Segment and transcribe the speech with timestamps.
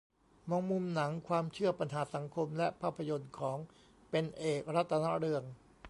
[0.49, 3.57] มองมุมหนัง ความเชื่อ ปัญหาสังคม และภาพยนตร์ของ
[4.09, 5.43] "เป็นเอก รัตนเรือง"